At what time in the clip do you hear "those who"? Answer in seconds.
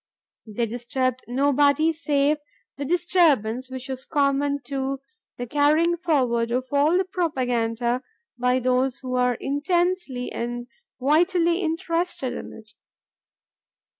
8.61-9.13